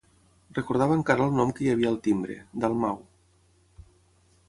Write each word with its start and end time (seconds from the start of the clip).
Recordava 0.59 0.95
encara 0.99 1.27
el 1.27 1.37
nom 1.41 1.53
que 1.59 1.63
hi 1.67 1.71
havia 1.75 1.91
al 1.93 2.01
timbre, 2.09 2.41
Dalmau... 2.67 3.01